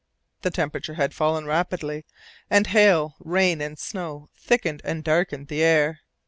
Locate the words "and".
2.49-2.65, 3.61-3.77, 4.83-5.03